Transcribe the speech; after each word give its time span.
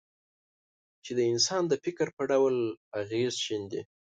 چې 1.03 1.11
د 1.17 1.19
انسان 1.31 1.63
د 1.67 1.73
فکر 1.83 2.07
په 2.15 2.23
ډول 2.31 2.55
اغېز 3.01 3.33
شیندي. 3.45 3.81